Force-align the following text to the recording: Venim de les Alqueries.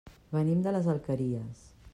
Venim 0.37 0.63
de 0.67 0.73
les 0.77 0.89
Alqueries. 0.95 1.65